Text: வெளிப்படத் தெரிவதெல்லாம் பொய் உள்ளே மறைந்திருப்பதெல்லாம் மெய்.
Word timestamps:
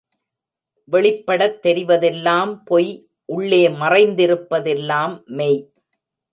வெளிப்படத் 0.87 1.59
தெரிவதெல்லாம் 1.65 2.53
பொய் 2.65 2.89
உள்ளே 3.29 3.67
மறைந்திருப்பதெல்லாம் 3.67 5.15
மெய். 5.31 5.59